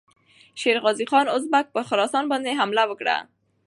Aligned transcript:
شېرغازي 0.61 1.05
خان 1.11 1.25
اوزبک 1.35 1.65
پر 1.73 1.83
خراسان 1.89 2.25
باندې 2.31 2.57
حمله 2.59 2.83
وکړه. 2.87 3.17